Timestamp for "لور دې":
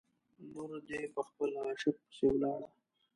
0.51-1.01